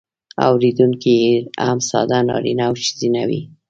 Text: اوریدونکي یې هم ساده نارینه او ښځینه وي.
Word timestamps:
اوریدونکي 0.47 1.11
یې 1.23 1.33
هم 1.67 1.79
ساده 1.89 2.19
نارینه 2.29 2.63
او 2.67 2.73
ښځینه 2.87 3.21
وي. 3.29 3.41